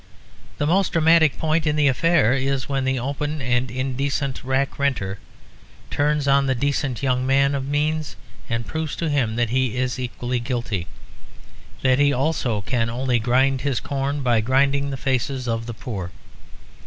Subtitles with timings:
[0.57, 5.19] The most dramatic point in the affair is when the open and indecent rack renter
[5.91, 8.15] turns on the decent young man of means
[8.49, 10.87] and proves to him that he is equally guilty,
[11.83, 16.09] that he also can only grind his corn by grinding the faces of the poor.